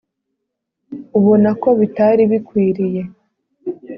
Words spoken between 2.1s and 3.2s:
bikwiriye